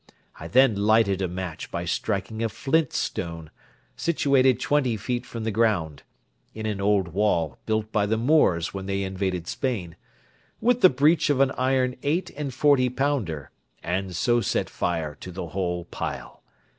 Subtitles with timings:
[0.39, 3.51] I then lighted a match by striking a flint stone,
[3.95, 6.01] situated twenty feet from the ground
[6.55, 9.95] (in an old wall built by the Moors when they invaded Spain),
[10.59, 13.51] with the breech of an iron eight and forty pounder,
[13.83, 16.41] and so set fire to the whole pile.